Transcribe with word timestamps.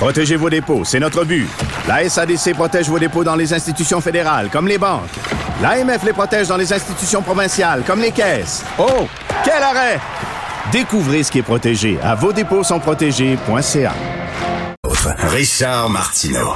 Protégez 0.00 0.36
vos 0.36 0.48
dépôts, 0.48 0.82
c'est 0.82 0.98
notre 0.98 1.24
but. 1.26 1.46
La 1.86 2.08
SADC 2.08 2.54
protège 2.54 2.88
vos 2.88 2.98
dépôts 2.98 3.22
dans 3.22 3.36
les 3.36 3.52
institutions 3.52 4.00
fédérales, 4.00 4.48
comme 4.50 4.66
les 4.66 4.78
banques. 4.78 5.10
L'AMF 5.60 6.02
les 6.04 6.14
protège 6.14 6.48
dans 6.48 6.56
les 6.56 6.72
institutions 6.72 7.20
provinciales, 7.20 7.82
comme 7.86 8.00
les 8.00 8.10
caisses. 8.10 8.64
Oh, 8.78 9.06
quel 9.44 9.62
arrêt! 9.62 10.00
Découvrez 10.72 11.22
ce 11.22 11.30
qui 11.30 11.40
est 11.40 11.42
protégé 11.42 11.98
à 12.02 12.14
vos 12.14 12.32
dépôts 12.32 12.64
sont 12.64 12.80
protégés.ca. 12.80 13.92
Richard 15.28 15.90
Martineau. 15.90 16.54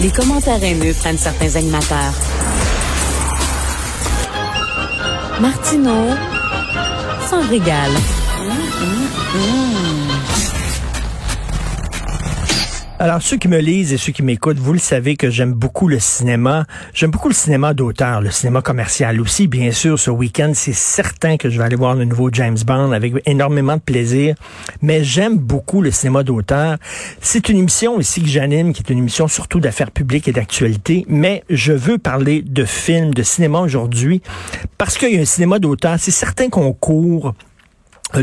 Les 0.00 0.10
commentaires 0.12 0.62
haineux 0.62 0.94
prennent 0.94 1.18
certains 1.18 1.56
animateurs. 1.56 2.14
Martineau 5.40 6.14
s'en 7.28 7.40
régale. 7.48 7.90
Alors, 13.00 13.20
ceux 13.20 13.36
qui 13.36 13.48
me 13.48 13.58
lisent 13.58 13.92
et 13.92 13.96
ceux 13.96 14.12
qui 14.12 14.22
m'écoutent, 14.22 14.60
vous 14.60 14.72
le 14.72 14.78
savez 14.78 15.16
que 15.16 15.28
j'aime 15.28 15.52
beaucoup 15.52 15.88
le 15.88 15.98
cinéma. 15.98 16.64
J'aime 16.94 17.10
beaucoup 17.10 17.26
le 17.26 17.34
cinéma 17.34 17.74
d'auteur, 17.74 18.20
le 18.20 18.30
cinéma 18.30 18.62
commercial 18.62 19.20
aussi. 19.20 19.48
Bien 19.48 19.72
sûr, 19.72 19.98
ce 19.98 20.12
week-end, 20.12 20.52
c'est 20.54 20.72
certain 20.72 21.36
que 21.36 21.50
je 21.50 21.58
vais 21.58 21.64
aller 21.64 21.74
voir 21.74 21.96
le 21.96 22.04
nouveau 22.04 22.30
James 22.32 22.56
Bond 22.64 22.92
avec 22.92 23.14
énormément 23.26 23.74
de 23.74 23.80
plaisir. 23.80 24.36
Mais 24.80 25.02
j'aime 25.02 25.38
beaucoup 25.38 25.82
le 25.82 25.90
cinéma 25.90 26.22
d'auteur. 26.22 26.76
C'est 27.20 27.48
une 27.48 27.58
émission 27.58 27.98
ici 27.98 28.22
que 28.22 28.28
j'anime, 28.28 28.72
qui 28.72 28.82
est 28.82 28.92
une 28.92 28.98
émission 28.98 29.26
surtout 29.26 29.58
d'affaires 29.58 29.90
publiques 29.90 30.28
et 30.28 30.32
d'actualité. 30.32 31.04
Mais 31.08 31.42
je 31.50 31.72
veux 31.72 31.98
parler 31.98 32.42
de 32.42 32.64
films, 32.64 33.12
de 33.12 33.24
cinéma 33.24 33.58
aujourd'hui, 33.58 34.22
parce 34.78 34.98
qu'il 34.98 35.12
y 35.12 35.18
a 35.18 35.20
un 35.20 35.24
cinéma 35.24 35.58
d'auteur. 35.58 35.96
C'est 35.98 36.12
certain 36.12 36.48
qu'on 36.48 36.72
court 36.72 37.34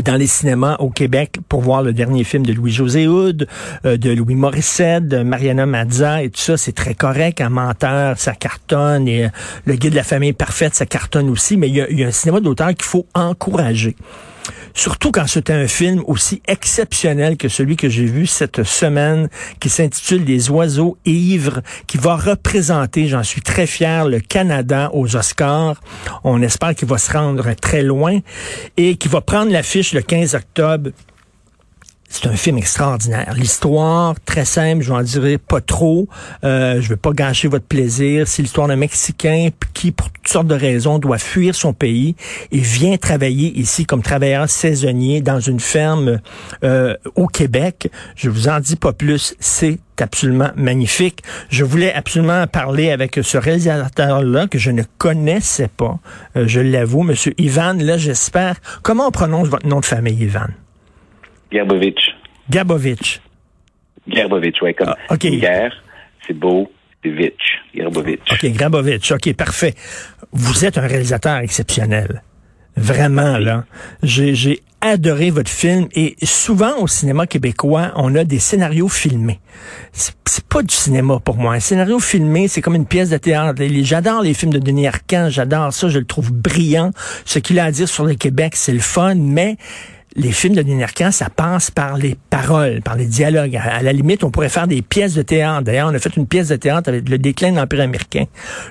dans 0.00 0.16
les 0.16 0.26
cinémas 0.26 0.76
au 0.78 0.90
Québec 0.90 1.38
pour 1.48 1.60
voir 1.60 1.82
le 1.82 1.92
dernier 1.92 2.24
film 2.24 2.46
de 2.46 2.52
Louis-José 2.52 3.06
Houd, 3.06 3.46
euh, 3.84 3.96
de 3.96 4.10
Louis 4.10 4.34
Morissette, 4.34 5.06
de 5.08 5.22
Mariana 5.22 5.66
Mazza 5.66 6.22
et 6.22 6.30
tout 6.30 6.40
ça, 6.40 6.56
c'est 6.56 6.72
très 6.72 6.94
correct. 6.94 7.40
Un 7.40 7.50
menteur, 7.50 8.18
ça 8.18 8.32
cartonne 8.32 9.08
et 9.08 9.26
euh, 9.26 9.28
le 9.66 9.74
guide 9.74 9.90
de 9.90 9.96
la 9.96 10.02
famille 10.02 10.32
parfaite, 10.32 10.74
ça 10.74 10.86
cartonne 10.86 11.28
aussi. 11.28 11.56
Mais 11.56 11.68
il 11.68 11.74
y 11.74 11.80
a, 11.80 11.90
y 11.90 12.04
a 12.04 12.06
un 12.06 12.12
cinéma 12.12 12.40
d'auteur 12.40 12.68
qu'il 12.68 12.84
faut 12.84 13.06
encourager. 13.14 13.96
Surtout 14.74 15.12
quand 15.12 15.26
c'était 15.26 15.52
un 15.52 15.66
film 15.66 16.02
aussi 16.06 16.42
exceptionnel 16.48 17.36
que 17.36 17.48
celui 17.48 17.76
que 17.76 17.88
j'ai 17.88 18.06
vu 18.06 18.26
cette 18.26 18.62
semaine, 18.62 19.28
qui 19.60 19.68
s'intitule 19.68 20.24
Les 20.24 20.50
oiseaux 20.50 20.96
ivres, 21.04 21.60
qui 21.86 21.98
va 21.98 22.16
représenter, 22.16 23.06
j'en 23.06 23.22
suis 23.22 23.42
très 23.42 23.66
fier, 23.66 24.08
le 24.08 24.20
Canada 24.20 24.90
aux 24.92 25.16
Oscars. 25.16 25.80
On 26.24 26.42
espère 26.42 26.74
qu'il 26.74 26.88
va 26.88 26.98
se 26.98 27.12
rendre 27.12 27.52
très 27.54 27.82
loin 27.82 28.20
et 28.76 28.96
qui 28.96 29.08
va 29.08 29.20
prendre 29.20 29.52
l'affiche 29.52 29.92
le 29.92 30.02
15 30.02 30.34
octobre 30.34 30.90
c'est 32.12 32.28
un 32.28 32.36
film 32.36 32.58
extraordinaire. 32.58 33.32
L'histoire, 33.34 34.14
très 34.26 34.44
simple, 34.44 34.82
je 34.82 34.92
n'en 34.92 35.02
dirai 35.02 35.38
pas 35.38 35.62
trop. 35.62 36.08
Euh, 36.44 36.78
je 36.82 36.90
veux 36.90 36.96
pas 36.96 37.12
gâcher 37.12 37.48
votre 37.48 37.64
plaisir. 37.64 38.28
C'est 38.28 38.42
l'histoire 38.42 38.68
d'un 38.68 38.76
Mexicain 38.76 39.48
qui, 39.72 39.92
pour 39.92 40.10
toutes 40.10 40.28
sortes 40.28 40.46
de 40.46 40.54
raisons, 40.54 40.98
doit 40.98 41.16
fuir 41.16 41.54
son 41.54 41.72
pays 41.72 42.14
et 42.50 42.58
vient 42.58 42.98
travailler 42.98 43.58
ici 43.58 43.86
comme 43.86 44.02
travailleur 44.02 44.50
saisonnier 44.50 45.22
dans 45.22 45.40
une 45.40 45.58
ferme 45.58 46.20
euh, 46.64 46.94
au 47.14 47.28
Québec. 47.28 47.90
Je 48.14 48.28
vous 48.28 48.46
en 48.46 48.60
dis 48.60 48.76
pas 48.76 48.92
plus. 48.92 49.34
C'est 49.40 49.78
absolument 49.98 50.50
magnifique. 50.54 51.22
Je 51.48 51.64
voulais 51.64 51.94
absolument 51.94 52.46
parler 52.46 52.90
avec 52.90 53.20
ce 53.22 53.38
réalisateur-là 53.38 54.48
que 54.48 54.58
je 54.58 54.70
ne 54.70 54.82
connaissais 54.98 55.68
pas. 55.68 55.98
Euh, 56.36 56.44
je 56.46 56.60
l'avoue, 56.60 57.04
Monsieur 57.04 57.32
Ivan. 57.38 57.72
Là, 57.78 57.96
j'espère. 57.96 58.56
Comment 58.82 59.06
on 59.06 59.12
prononce 59.12 59.48
votre 59.48 59.66
nom 59.66 59.80
de 59.80 59.86
famille, 59.86 60.22
Ivan? 60.22 60.48
Garbovitch. 61.52 62.14
Garbovitch. 62.50 63.20
Garbovitch, 64.08 64.56
oui, 64.62 64.74
comme 64.74 64.94
Ah, 65.08 65.14
OK. 65.14 65.26
guerre, 65.26 65.72
c'est 66.26 66.32
beau, 66.34 66.70
c'est 67.02 67.10
Vitch, 67.10 67.60
Garbovitch. 67.74 68.32
OK, 68.32 68.46
Grabovitch. 68.52 69.12
OK, 69.12 69.32
parfait. 69.34 69.74
Vous 70.32 70.64
êtes 70.64 70.78
un 70.78 70.86
réalisateur 70.86 71.38
exceptionnel. 71.38 72.22
Vraiment, 72.76 73.38
là. 73.38 73.64
J'ai, 74.02 74.34
j'ai 74.34 74.62
adoré 74.80 75.30
votre 75.30 75.50
film 75.50 75.88
et 75.94 76.16
souvent 76.24 76.78
au 76.78 76.88
cinéma 76.88 77.26
québécois, 77.26 77.92
on 77.96 78.14
a 78.16 78.24
des 78.24 78.38
scénarios 78.38 78.88
filmés. 78.88 79.40
C'est, 79.92 80.14
pas 80.48 80.62
du 80.62 80.74
cinéma 80.74 81.18
pour 81.20 81.36
moi. 81.36 81.54
Un 81.54 81.60
scénario 81.60 81.98
filmé, 82.00 82.48
c'est 82.48 82.60
comme 82.60 82.74
une 82.74 82.86
pièce 82.86 83.10
de 83.10 83.16
théâtre. 83.16 83.62
J'adore 83.82 84.22
les 84.22 84.34
films 84.34 84.52
de 84.52 84.58
Denis 84.58 84.86
Arcand, 84.86 85.28
j'adore 85.30 85.72
ça, 85.72 85.88
je 85.88 85.98
le 85.98 86.04
trouve 86.04 86.32
brillant. 86.32 86.90
Ce 87.24 87.38
qu'il 87.38 87.58
a 87.58 87.64
à 87.64 87.70
dire 87.70 87.88
sur 87.88 88.04
le 88.04 88.14
Québec, 88.14 88.54
c'est 88.56 88.72
le 88.72 88.80
fun, 88.80 89.14
mais 89.14 89.56
les 90.16 90.32
films 90.32 90.54
de 90.54 90.62
Denis 90.62 90.82
ça 91.10 91.30
passe 91.30 91.70
par 91.70 91.96
les 91.96 92.16
paroles, 92.30 92.80
par 92.82 92.96
les 92.96 93.06
dialogues. 93.06 93.56
À, 93.56 93.76
à 93.76 93.82
la 93.82 93.92
limite, 93.92 94.24
on 94.24 94.30
pourrait 94.30 94.48
faire 94.48 94.66
des 94.66 94.82
pièces 94.82 95.14
de 95.14 95.22
théâtre. 95.22 95.62
D'ailleurs, 95.62 95.88
on 95.90 95.94
a 95.94 95.98
fait 95.98 96.14
une 96.16 96.26
pièce 96.26 96.48
de 96.48 96.56
théâtre 96.56 96.88
avec 96.88 97.08
le 97.08 97.18
déclin 97.18 97.52
de 97.52 97.56
l'Empire 97.56 97.80
américain. 97.80 98.24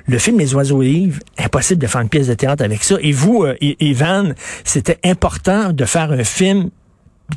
Le 0.08 0.18
film 0.18 0.38
Les 0.40 0.54
Oiseaux 0.54 0.82
Yves, 0.84 1.20
impossible 1.38 1.82
de 1.82 1.88
faire 1.88 2.02
une 2.02 2.10
pièce 2.10 2.28
de 2.28 2.34
théâtre 2.34 2.64
avec 2.64 2.84
ça. 2.84 2.96
Et 3.02 3.12
vous, 3.12 3.44
euh, 3.44 3.56
Ivan, 3.62 4.34
c'était 4.64 5.00
important 5.04 5.72
de 5.74 5.86
faire 5.86 6.12
un 6.12 6.24
film 6.24 6.70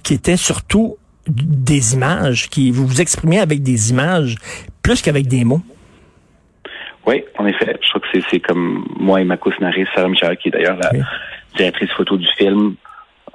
qui 0.03 0.15
était 0.15 0.37
surtout 0.37 0.97
des 1.27 1.95
images, 1.95 2.51
qui 2.51 2.71
vous 2.71 2.87
vous 2.87 3.01
exprimez 3.01 3.41
avec 3.41 3.63
des 3.63 3.91
images 3.91 4.37
plus 4.83 5.01
qu'avec 5.01 5.27
des 5.27 5.45
mots. 5.45 5.63
Oui, 7.07 7.23
en 7.39 7.47
effet. 7.47 7.77
Je 7.83 7.89
crois 7.89 8.01
que 8.01 8.07
c'est, 8.13 8.23
c'est 8.31 8.41
comme 8.41 8.87
moi 8.99 9.21
et 9.21 9.25
ma 9.25 9.37
co-scénariste, 9.37 9.91
Sarah 9.95 10.09
Michel, 10.09 10.37
qui 10.39 10.49
est 10.49 10.53
d'ailleurs 10.53 10.77
la 10.77 10.91
Oui. 10.93 11.01
directrice 11.57 11.91
photo 11.97 12.17
du 12.17 12.27
film. 12.39 12.75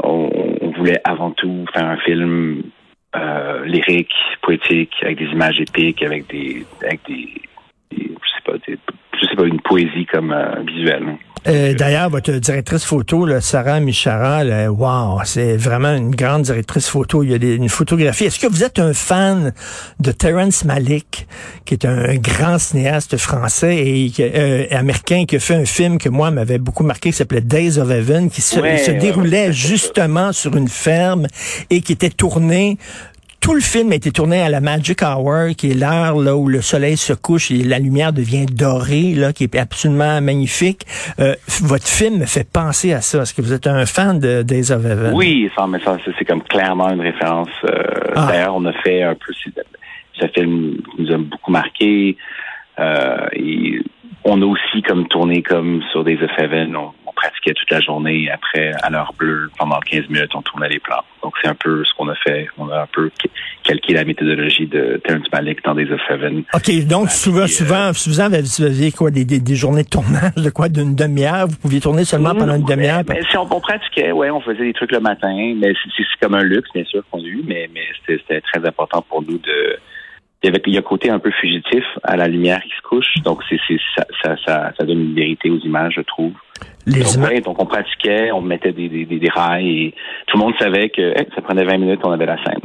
On 0.03 0.29
voulait 0.79 1.01
avant 1.03 1.31
tout 1.31 1.65
faire 1.73 1.85
un 1.85 1.97
film 1.97 2.63
euh, 3.15 3.65
lyrique, 3.65 4.13
poétique, 4.41 4.93
avec 5.01 5.17
des 5.19 5.25
images 5.25 5.59
épiques, 5.59 6.01
avec 6.03 6.27
des, 6.27 6.65
avec 6.83 7.01
des, 7.07 7.27
je 7.91 7.97
sais 8.03 8.43
pas, 8.45 8.53
des- 8.67 8.77
je 9.19 9.25
sais 9.27 9.35
pas, 9.35 9.45
une 9.45 9.61
poésie 9.61 10.05
comme 10.05 10.31
euh, 10.31 10.61
visuelle. 10.65 11.05
Euh, 11.47 11.73
D'ailleurs, 11.73 12.09
votre 12.09 12.31
directrice 12.33 12.83
photo, 12.83 13.25
là, 13.25 13.39
Sarah 13.41 13.79
Michara, 13.79 14.43
là, 14.43 14.71
wow, 14.71 15.19
c'est 15.23 15.55
vraiment 15.55 15.93
une 15.95 16.13
grande 16.13 16.43
directrice 16.43 16.87
photo. 16.87 17.23
Il 17.23 17.31
y 17.31 17.33
a 17.33 17.37
des- 17.37 17.55
une 17.55 17.69
photographie. 17.69 18.25
Est-ce 18.25 18.39
que 18.39 18.47
vous 18.47 18.63
êtes 18.63 18.77
un 18.79 18.93
fan 18.93 19.53
de 19.99 20.11
Terrence 20.11 20.65
Malick, 20.65 21.27
qui 21.65 21.75
est 21.75 21.85
un 21.85 22.15
grand 22.15 22.59
cinéaste 22.59 23.17
français 23.17 23.77
et 23.77 24.11
euh, 24.19 24.65
américain 24.71 25.23
qui 25.25 25.37
a 25.37 25.39
fait 25.39 25.55
un 25.55 25.65
film 25.65 25.97
que 25.97 26.09
moi 26.09 26.29
m'avait 26.31 26.57
beaucoup 26.59 26.83
marqué, 26.83 27.11
qui 27.11 27.17
s'appelait 27.17 27.41
Days 27.41 27.77
of 27.77 27.89
Heaven, 27.89 28.29
qui 28.29 28.41
se, 28.41 28.59
Ouais, 28.59 28.77
se 28.77 28.91
ouais, 28.91 28.97
déroulait 28.97 29.47
ouais. 29.47 29.53
justement 29.69 30.33
sur 30.33 30.55
une 30.57 30.67
ferme 30.67 31.27
et 31.69 31.81
qui 31.81 31.93
était 31.93 32.09
tourné 32.09 32.77
tout 33.41 33.53
le 33.53 33.61
film 33.61 33.91
a 33.91 33.95
été 33.95 34.11
tourné 34.11 34.41
à 34.41 34.49
la 34.49 34.59
Magic 34.61 35.01
Hour, 35.01 35.55
qui 35.57 35.71
est 35.71 35.73
l'heure 35.73 36.17
là 36.19 36.35
où 36.35 36.47
le 36.47 36.61
soleil 36.61 36.97
se 36.97 37.13
couche 37.13 37.51
et 37.51 37.63
la 37.63 37.79
lumière 37.79 38.11
devient 38.13 38.45
dorée, 38.45 39.13
là, 39.15 39.33
qui 39.33 39.43
est 39.45 39.55
absolument 39.57 40.21
magnifique. 40.21 40.85
Euh, 41.19 41.35
votre 41.61 41.87
film 41.87 42.19
me 42.19 42.25
fait 42.25 42.47
penser 42.51 42.93
à 42.93 43.01
ça. 43.01 43.21
Est-ce 43.21 43.33
que 43.33 43.41
vous 43.41 43.53
êtes 43.53 43.67
un 43.67 43.85
fan 43.85 44.19
de 44.19 44.41
Days 44.41 44.71
of 44.71 44.85
Heaven? 44.85 45.13
Oui, 45.13 45.49
ça, 45.57 45.65
mais 45.67 45.79
ça, 45.79 45.97
c'est 46.17 46.25
comme 46.25 46.43
clairement 46.43 46.89
une 46.89 47.01
référence. 47.01 47.49
euh, 47.65 47.83
Ah. 48.15 48.27
D'ailleurs, 48.29 48.55
on 48.55 48.65
a 48.65 48.73
fait 48.83 49.03
un 49.03 49.13
peu 49.15 49.33
ce, 49.33 49.49
ce 50.19 50.27
film 50.33 50.77
qui 50.95 51.01
nous 51.03 51.13
a 51.13 51.17
beaucoup 51.17 51.51
marqué. 51.51 52.17
Euh, 52.79 53.27
et 53.33 53.81
on 54.23 54.41
a 54.41 54.45
aussi 54.45 54.81
comme 54.81 55.07
tourné 55.07 55.41
comme 55.41 55.81
sur 55.91 56.03
Days 56.03 56.21
of 56.21 56.31
Heaven. 56.37 56.75
On, 56.75 56.91
on 57.05 57.11
pratiquait 57.13 57.53
toute 57.53 57.69
la 57.71 57.79
journée. 57.79 58.29
Après, 58.31 58.71
à 58.81 58.89
l'heure 58.89 59.13
bleue, 59.17 59.49
pendant 59.57 59.79
15 59.79 60.09
minutes, 60.09 60.31
on 60.35 60.41
tournait 60.41 60.69
les 60.69 60.79
plans. 60.79 61.03
Donc, 61.23 61.33
c'est 61.41 61.49
un 61.49 61.55
peu 61.55 61.83
ce 61.83 61.93
qu'on 61.95 62.07
a 62.09 62.15
fait. 62.15 62.47
On 62.57 62.69
a 62.69 62.81
un 62.81 62.87
peu 62.87 63.11
calqué 63.63 63.93
la 63.93 64.05
méthodologie 64.05 64.67
de 64.67 65.01
Terrence 65.03 65.27
Malick 65.31 65.63
dans 65.63 65.75
Days 65.75 65.91
of 65.91 65.99
Heaven. 66.09 66.43
OK, 66.53 66.85
donc 66.85 67.09
souvent, 67.09 67.45
puis, 67.45 67.53
euh, 67.53 67.57
souvent, 67.57 67.93
souvent, 67.93 68.29
vous 68.29 68.63
aviez 68.63 68.91
quoi, 68.91 69.11
des, 69.11 69.25
des, 69.25 69.39
des 69.39 69.55
journées 69.55 69.83
de 69.83 69.89
tournage 69.89 70.35
de 70.35 70.49
quoi, 70.49 70.69
d'une 70.69 70.95
demi-heure? 70.95 71.47
Vous 71.47 71.57
pouviez 71.57 71.79
tourner 71.79 72.05
seulement 72.05 72.35
pendant 72.35 72.55
une 72.55 72.65
demi-heure? 72.65 73.03
mais 73.07 73.21
si 73.29 73.37
on, 73.37 73.47
on 73.49 73.59
pratiquait, 73.59 74.11
ouais, 74.11 74.29
on 74.29 74.41
faisait 74.41 74.65
des 74.65 74.73
trucs 74.73 74.91
le 74.91 74.99
matin, 74.99 75.33
mais 75.57 75.73
c'est 75.95 76.03
c'est 76.19 76.25
comme 76.25 76.35
un 76.35 76.43
luxe, 76.43 76.69
bien 76.73 76.83
sûr, 76.85 77.03
qu'on 77.11 77.19
a 77.19 77.27
eu, 77.27 77.43
mais, 77.45 77.69
mais 77.73 77.81
c'était 78.07 78.41
très 78.41 78.65
important 78.65 79.01
pour 79.01 79.21
nous 79.21 79.37
de. 79.37 79.77
Il 80.41 80.47
y 80.47 80.49
avait 80.49 80.61
il 80.67 80.73
y 80.73 80.77
a 80.77 80.79
un 80.79 80.83
côté 80.83 81.09
un 81.09 81.19
peu 81.19 81.31
fugitif 81.31 81.83
à 82.03 82.15
la 82.15 82.27
lumière 82.27 82.61
qui 82.63 82.69
se 82.69 82.81
couche, 82.81 83.13
donc 83.25 83.41
c'est 83.49 83.59
c'est- 83.67 83.79
ça, 83.95 84.05
ça, 84.23 84.35
ça, 84.45 84.71
ça 84.77 84.85
donne 84.85 85.01
une 85.01 85.13
vérité 85.15 85.49
aux 85.49 85.59
images, 85.59 85.93
je 85.97 86.01
trouve. 86.01 86.31
Les 86.85 87.01
donc, 87.01 87.13
images. 87.15 87.29
ouais, 87.31 87.41
donc 87.41 87.61
on 87.61 87.65
pratiquait, 87.65 88.31
on 88.31 88.41
mettait 88.41 88.71
des, 88.71 88.87
des, 88.87 89.05
des, 89.05 89.29
rails 89.29 89.67
et 89.87 89.93
tout 90.27 90.37
le 90.37 90.43
monde 90.43 90.53
savait 90.59 90.89
que 90.89 91.01
hey, 91.01 91.27
ça 91.35 91.41
prenait 91.41 91.65
20 91.65 91.77
minutes, 91.77 91.99
on 92.03 92.11
avait 92.11 92.25
la 92.25 92.37
scène. 92.37 92.61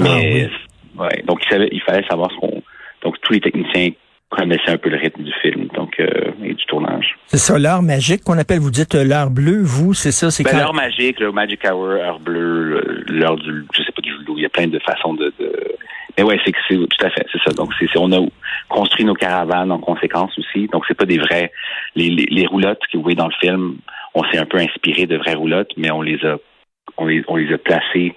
Ah 0.00 0.04
Mais 0.04 0.48
oui. 0.96 1.00
ouais. 1.04 1.22
Donc, 1.26 1.40
il, 1.44 1.48
savait, 1.50 1.68
il 1.72 1.82
fallait 1.82 2.06
savoir 2.08 2.30
ce 2.30 2.36
qu'on. 2.36 2.62
Donc, 3.02 3.16
tous 3.20 3.32
les 3.34 3.40
techniciens 3.40 3.90
connaissaient 4.30 4.70
un 4.72 4.76
peu 4.76 4.90
le 4.90 4.96
rythme 4.98 5.22
du 5.22 5.32
film 5.40 5.68
donc 5.74 5.98
euh, 6.00 6.06
et 6.44 6.52
du 6.52 6.64
tournage. 6.66 7.16
C'est 7.28 7.38
ça, 7.38 7.58
l'heure 7.58 7.80
magique 7.82 8.22
qu'on 8.24 8.36
appelle, 8.38 8.58
vous 8.58 8.70
dites 8.70 8.94
l'heure 8.94 9.30
bleue, 9.30 9.62
vous, 9.62 9.94
c'est 9.94 10.12
ça, 10.12 10.30
c'est 10.30 10.44
Ben, 10.44 10.50
quand... 10.50 10.58
l'heure 10.58 10.74
magique, 10.74 11.18
le 11.20 11.32
magic 11.32 11.60
hour, 11.64 11.88
heure 11.88 12.20
bleue, 12.20 12.62
le- 12.64 13.04
l'heure 13.08 13.36
du, 13.36 13.64
je 13.74 13.82
sais 13.82 13.92
pas 13.92 14.02
du 14.02 14.12
loup. 14.26 14.34
Il 14.36 14.42
y 14.42 14.46
a 14.46 14.50
plein 14.50 14.66
de 14.66 14.78
façons 14.80 15.14
de. 15.14 15.32
de... 15.38 15.67
Mais 16.18 16.24
ouais, 16.24 16.38
c'est 16.44 16.50
que 16.52 16.58
c'est 16.68 16.74
tout 16.76 17.06
à 17.06 17.10
fait, 17.10 17.24
c'est 17.32 17.40
ça. 17.46 17.52
Donc 17.52 17.70
c'est, 17.78 17.86
on 17.96 18.10
a 18.12 18.18
construit 18.68 19.04
nos 19.04 19.14
caravanes 19.14 19.70
en 19.70 19.78
conséquence 19.78 20.36
aussi. 20.36 20.66
Donc 20.72 20.82
c'est 20.88 20.96
pas 20.96 21.04
des 21.06 21.18
vrais 21.18 21.52
les, 21.94 22.10
les, 22.10 22.26
les 22.28 22.46
roulottes 22.46 22.80
que 22.92 22.96
vous 22.96 23.04
voyez 23.04 23.16
dans 23.16 23.28
le 23.28 23.34
film. 23.40 23.76
On 24.14 24.24
s'est 24.24 24.38
un 24.38 24.44
peu 24.46 24.58
inspiré 24.58 25.06
de 25.06 25.16
vraies 25.16 25.34
roulottes, 25.34 25.70
mais 25.76 25.90
on 25.92 26.02
les 26.02 26.18
a 26.24 26.36
on 26.96 27.06
les 27.06 27.22
on 27.28 27.36
les 27.36 27.54
a 27.54 27.58
placées 27.58 28.14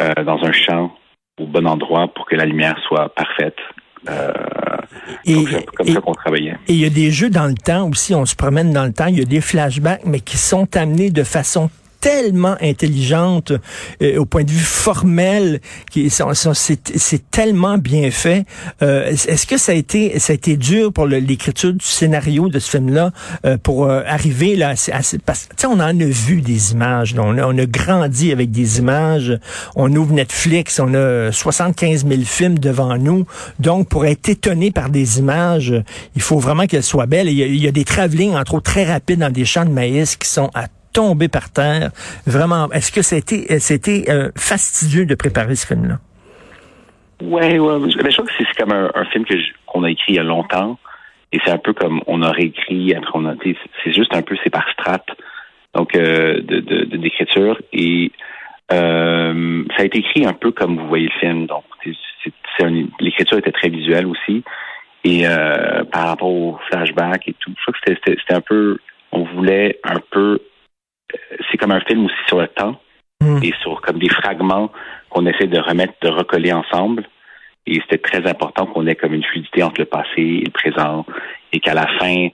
euh, 0.00 0.24
dans 0.24 0.42
un 0.42 0.52
champ 0.52 0.96
au 1.38 1.46
bon 1.46 1.66
endroit 1.66 2.08
pour 2.14 2.24
que 2.26 2.36
la 2.36 2.46
lumière 2.46 2.78
soit 2.88 3.14
parfaite. 3.14 3.58
Euh, 4.08 4.32
Et- 5.26 5.34
donc 5.34 5.64
comme 5.76 5.88
et- 5.88 5.92
ça 5.92 6.00
qu'on 6.00 6.12
travaillait. 6.14 6.56
Et 6.68 6.72
il 6.72 6.80
y 6.80 6.86
a 6.86 6.90
des 6.90 7.10
jeux 7.10 7.30
dans 7.30 7.46
le 7.46 7.54
temps 7.54 7.88
aussi, 7.88 8.14
on 8.14 8.24
se 8.26 8.34
promène 8.34 8.72
dans 8.72 8.84
le 8.84 8.92
temps, 8.92 9.06
il 9.06 9.18
y 9.18 9.22
a 9.22 9.24
des 9.26 9.40
flashbacks, 9.42 10.04
mais 10.06 10.20
qui 10.20 10.38
sont 10.38 10.74
amenés 10.76 11.10
de 11.10 11.22
façon 11.22 11.70
tellement 12.02 12.56
intelligente 12.60 13.52
euh, 14.02 14.18
au 14.18 14.26
point 14.26 14.42
de 14.42 14.50
vue 14.50 14.58
formel 14.58 15.60
qui 15.90 16.10
c'est 16.10 17.30
tellement 17.30 17.78
bien 17.78 18.10
fait. 18.10 18.44
Euh, 18.82 19.10
est-ce 19.10 19.46
que 19.46 19.56
ça 19.56 19.70
a 19.70 19.74
été 19.76 20.18
ça 20.18 20.32
a 20.32 20.34
été 20.34 20.56
dur 20.56 20.92
pour 20.92 21.06
l'écriture 21.06 21.72
du 21.72 21.86
scénario 21.86 22.48
de 22.48 22.58
ce 22.58 22.68
film 22.68 22.92
là 22.92 23.12
pour 23.62 23.84
euh, 23.84 24.02
arriver 24.04 24.56
là 24.56 24.70
à, 24.70 24.96
à 24.96 25.00
parce 25.24 25.46
que 25.46 25.66
on 25.66 25.74
en 25.74 26.00
a 26.00 26.04
vu 26.04 26.42
des 26.42 26.72
images 26.72 27.14
là. 27.14 27.22
on 27.24 27.38
a, 27.38 27.46
on 27.46 27.56
a 27.56 27.66
grandi 27.66 28.32
avec 28.32 28.50
des 28.50 28.78
images. 28.80 29.38
On 29.76 29.94
ouvre 29.94 30.12
Netflix 30.12 30.80
on 30.80 30.92
a 30.94 31.30
75 31.30 32.04
000 32.06 32.22
films 32.24 32.58
devant 32.58 32.98
nous. 32.98 33.26
Donc 33.60 33.88
pour 33.88 34.06
être 34.06 34.28
étonné 34.28 34.72
par 34.72 34.90
des 34.90 35.20
images 35.20 35.72
il 36.16 36.22
faut 36.22 36.40
vraiment 36.40 36.66
qu'elles 36.66 36.82
soient 36.82 37.06
belles. 37.06 37.28
Il 37.28 37.38
y 37.38 37.44
a, 37.44 37.46
y 37.46 37.68
a 37.68 37.72
des 37.72 37.84
travelling 37.84 38.34
entre 38.34 38.54
autres 38.54 38.72
très 38.72 38.84
rapides 38.84 39.20
dans 39.20 39.30
des 39.30 39.44
champs 39.44 39.64
de 39.64 39.70
maïs 39.70 40.16
qui 40.16 40.28
sont 40.28 40.50
à 40.54 40.66
tomber 40.92 41.28
par 41.28 41.50
terre. 41.52 41.90
Vraiment, 42.26 42.70
est-ce 42.72 42.92
que 42.92 43.02
c'était 43.02 43.58
c'était 43.58 44.04
euh, 44.08 44.30
fastidieux 44.36 45.06
de 45.06 45.14
préparer 45.14 45.54
ce 45.54 45.66
film-là? 45.66 45.98
Ouais. 47.22 47.58
mais 47.58 47.90
Je 47.90 48.12
crois 48.12 48.24
que 48.26 48.32
c'est 48.36 48.56
comme 48.56 48.72
un, 48.72 49.04
film 49.12 49.24
qu'on 49.66 49.84
a 49.84 49.90
écrit 49.90 50.12
il 50.12 50.16
y 50.16 50.18
a 50.18 50.24
longtemps. 50.24 50.78
Et 51.32 51.38
c'est 51.44 51.50
un 51.50 51.58
peu 51.58 51.72
comme 51.72 52.02
on 52.06 52.22
aurait 52.22 52.42
écrit, 52.42 52.94
c'est 53.82 53.92
juste 53.92 54.14
un 54.14 54.20
peu, 54.20 54.36
c'est 54.44 54.50
par 54.50 54.68
strate, 54.72 55.06
donc 55.74 55.96
euh, 55.96 56.42
de 56.42 56.60
d'écriture. 56.96 57.58
Et 57.72 58.12
euh, 58.70 59.64
ça 59.74 59.82
a 59.82 59.86
été 59.86 59.98
écrit 59.98 60.26
un 60.26 60.34
peu 60.34 60.52
comme 60.52 60.78
vous 60.78 60.88
voyez 60.88 61.06
le 61.06 61.20
film. 61.20 61.46
Donc, 61.46 61.64
l'écriture 63.00 63.38
était 63.38 63.52
très 63.52 63.70
visuelle 63.70 64.06
aussi. 64.06 64.44
Et 65.04 65.24
par 65.90 66.08
rapport 66.08 66.28
au 66.28 66.58
flashback 66.68 67.28
et 67.28 67.34
tout, 67.40 67.52
je 67.56 67.62
crois 67.62 67.74
que 67.74 67.94
c'était- 68.06 68.34
un 68.34 68.40
peu, 68.40 68.78
on 69.10 69.24
voulait 69.24 69.78
un 69.84 70.00
peu, 70.10 70.38
c'est 71.50 71.56
comme 71.58 71.72
un 71.72 71.80
film 71.80 72.04
aussi 72.06 72.14
sur 72.28 72.40
le 72.40 72.48
temps 72.48 72.80
Hmm. 73.20 73.38
et 73.40 73.52
sur 73.62 73.80
comme 73.82 74.00
des 74.00 74.08
fragments 74.08 74.72
qu'on 75.08 75.26
essaie 75.26 75.46
de 75.46 75.60
remettre, 75.60 75.92
de 76.02 76.08
recoller 76.08 76.52
ensemble. 76.52 77.04
Et 77.68 77.74
c'était 77.82 77.98
très 77.98 78.28
important 78.28 78.66
qu'on 78.66 78.84
ait 78.88 78.96
comme 78.96 79.14
une 79.14 79.22
fluidité 79.22 79.62
entre 79.62 79.80
le 79.80 79.84
passé 79.86 80.16
et 80.18 80.42
le 80.44 80.50
présent 80.50 81.06
et 81.52 81.60
qu'à 81.60 81.72
la 81.74 81.86
fin, 82.00 82.26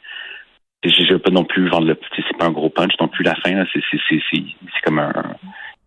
je 0.83 1.03
ne 1.03 1.13
veux 1.13 1.19
pas 1.19 1.31
non 1.31 1.45
plus 1.45 1.69
vendre 1.69 1.89
le, 1.89 1.99
c'est 2.17 2.39
pas 2.39 2.47
un 2.47 2.53
gros 2.53 2.71
punch 2.71 2.93
non 3.01 3.09
plus 3.09 3.23
la 3.23 3.35
fin, 3.35 3.65
c'est, 3.71 3.81
c'est, 3.91 3.99
c'est, 4.09 4.19
c'est, 4.33 4.41
c'est 4.41 4.81
comme 4.83 4.99
un, 4.99 5.13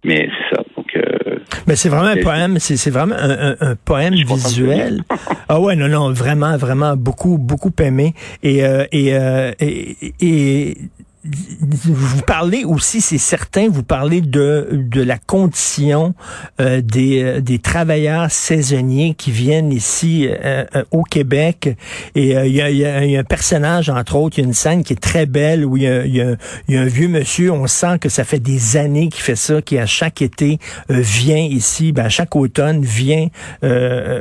mais 0.04 0.30
c'est 0.50 0.56
ça. 0.56 0.62
Donc, 0.78 0.96
euh, 0.96 1.38
Mais 1.68 1.76
c'est 1.76 1.90
vraiment 1.90 2.10
un 2.10 2.22
poème, 2.22 2.60
c'est 2.60 2.92
vraiment 2.92 3.16
un, 3.16 3.54
un- 3.54 3.56
un 3.72 3.76
poème 3.76 4.14
visuel. 4.14 5.02
ah 5.50 5.60
ouais, 5.60 5.76
non, 5.76 5.88
non, 5.88 6.12
vraiment, 6.14 6.56
vraiment 6.58 6.96
beaucoup, 6.96 7.40
beaucoup 7.40 7.72
aimé. 7.80 8.14
Et 8.44 8.64
euh, 8.64 8.86
et, 8.92 9.16
euh, 9.16 9.52
et, 9.60 9.96
et 10.22 10.78
vous 11.24 12.22
parlez 12.24 12.64
aussi, 12.64 13.00
c'est 13.00 13.18
certain, 13.20 13.70
vous 13.70 13.84
parlez 13.84 14.22
de 14.22 14.70
de 14.72 15.02
la 15.02 15.18
condition 15.18 16.16
euh, 16.60 16.82
des 16.82 17.22
euh, 17.24 17.42
des 17.42 17.60
travailleurs 17.60 18.32
saisonniers 18.32 19.14
qui 19.16 19.30
viennent 19.32 19.72
ici 19.72 20.28
euh, 20.28 20.66
euh, 20.76 20.84
au 20.92 21.04
Québec. 21.04 21.76
Et 22.16 22.36
euh, 22.36 22.48
il 22.48 22.54
y, 22.56 22.62
a, 22.62 22.72
y 22.72 22.86
a- 22.86 23.06
y 23.06 23.16
a 23.16 23.20
un 23.20 23.24
personnage 23.24 23.90
entre 23.90 24.16
autres, 24.16 24.40
il 24.40 24.42
y 24.42 24.44
a 24.46 24.48
une 24.48 24.54
scène 24.54 24.84
qui 24.84 24.94
est 24.94 25.02
très 25.02 25.26
belle 25.28 25.66
où 25.66 25.78
il 25.78 25.84
y 25.84 25.86
y 26.18 26.22
a- 26.22 26.36
un 26.82 26.86
vieux 26.86 27.08
monsieur, 27.08 27.52
on 27.52 27.68
sent 27.68 28.00
que 28.00 28.10
ça 28.10 28.24
fait 28.24 28.40
des 28.40 28.78
années 28.78 29.10
qu'il 29.10 29.22
fait 29.22 29.36
ça, 29.36 29.62
qui 29.62 29.78
à 29.78 29.86
chaque 29.86 30.22
été 30.22 30.58
vient 30.90 31.38
ici, 31.38 31.92
ben, 31.92 32.06
à 32.06 32.10
chaque 32.10 32.36
automne 32.36 32.82
vient 32.84 33.28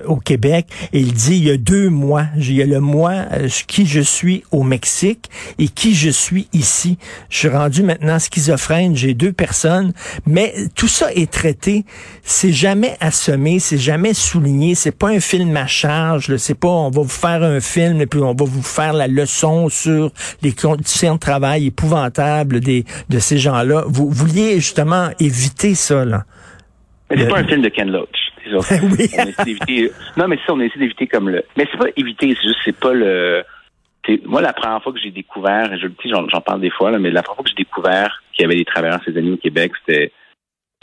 au 0.06 0.17
Québec. 0.17 0.67
Et 0.93 1.00
il 1.00 1.12
dit, 1.12 1.37
il 1.38 1.44
y 1.44 1.50
a 1.50 1.56
deux 1.56 1.88
mois, 1.88 2.26
il 2.37 2.52
y 2.52 2.62
a 2.62 2.67
le 2.67 2.81
mois 2.81 3.25
qui 3.67 3.87
je 3.87 4.00
suis 4.00 4.44
au 4.50 4.62
Mexique 4.62 5.31
et 5.58 5.69
qui 5.69 5.94
je 5.94 6.11
suis 6.11 6.49
ici. 6.52 6.89
Je 7.28 7.38
suis 7.38 7.48
rendu 7.48 7.82
maintenant 7.82 8.19
schizophrène, 8.19 8.96
j'ai 8.96 9.14
deux 9.14 9.32
personnes, 9.32 9.92
mais 10.26 10.52
tout 10.75 10.88
ça 10.88 11.12
est 11.14 11.31
traité. 11.31 11.84
C'est 12.22 12.52
jamais 12.52 12.96
assommé, 13.00 13.58
c'est 13.58 13.78
jamais 13.78 14.14
souligné. 14.14 14.75
C'est 14.75 14.96
pas 14.96 15.08
un 15.08 15.20
film 15.20 15.56
à 15.56 15.66
charge. 15.66 16.37
C'est 16.37 16.58
pas 16.58 16.69
on 16.69 16.90
va 16.90 17.02
vous 17.02 17.08
faire 17.08 17.42
un 17.42 17.60
film 17.60 18.00
et 18.00 18.06
puis 18.06 18.20
on 18.20 18.34
va 18.34 18.44
vous 18.44 18.62
faire 18.62 18.92
la 18.92 19.06
leçon 19.08 19.69
sur 19.69 20.10
les 20.42 20.52
conditions 20.52 21.14
de 21.14 21.20
travail 21.20 21.66
épouvantables 21.66 22.60
des 22.60 22.84
de 23.08 23.19
ces 23.19 23.38
gens-là. 23.38 23.84
Vous 23.87 24.10
vouliez 24.10 24.56
justement 24.56 25.08
éviter 25.20 25.75
ça 25.75 26.04
là. 26.04 26.25
mais 27.10 27.16
c'est 27.19 27.22
Le- 27.25 27.28
pas 27.31 27.38
un 27.40 27.44
film 27.46 27.62
de 27.62 27.69
Ken 27.69 27.90
Loach. 27.90 28.08
oui. 28.50 29.08
on 29.16 29.26
essaie 29.28 29.44
d'éviter. 29.44 29.92
Non, 30.16 30.26
mais 30.26 30.37
ça, 30.44 30.52
on 30.54 30.60
essaie 30.60 30.78
d'éviter 30.78 31.06
comme 31.06 31.28
le. 31.28 31.44
Mais 31.56 31.66
c'est 31.70 31.78
pas 31.78 31.87
éviter, 31.96 32.34
c'est 32.34 32.48
juste, 32.48 32.58
c'est 32.64 32.76
pas 32.76 32.92
le. 32.92 33.44
Moi, 34.24 34.40
la 34.40 34.52
première 34.52 34.82
fois 34.82 34.92
que 34.92 34.98
j'ai 34.98 35.10
découvert, 35.10 35.72
et 35.72 35.78
je 35.78 35.86
le 35.86 35.94
dis, 36.02 36.10
j'en, 36.10 36.40
parle 36.40 36.60
des 36.60 36.70
fois, 36.70 36.90
là, 36.90 36.98
mais 36.98 37.10
la 37.10 37.22
première 37.22 37.36
fois 37.36 37.44
que 37.44 37.50
j'ai 37.50 37.64
découvert 37.64 38.22
qu'il 38.32 38.42
y 38.42 38.46
avait 38.46 38.56
des 38.56 38.64
travailleurs 38.64 39.02
saisonniers 39.04 39.32
au 39.32 39.36
Québec, 39.36 39.72
c'était, 39.80 40.12